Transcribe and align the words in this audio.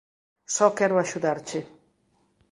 Só 0.55 0.65
quero 0.77 0.95
axudarche. 0.97 1.59